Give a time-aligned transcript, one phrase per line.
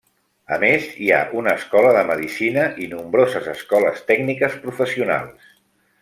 [0.55, 5.53] A més, hi ha una escola de medicina i nombroses escoles tècniques professionals.